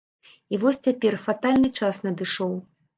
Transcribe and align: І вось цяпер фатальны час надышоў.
І 0.53 0.59
вось 0.63 0.81
цяпер 0.89 1.19
фатальны 1.27 1.73
час 1.83 2.05
надышоў. 2.11 2.61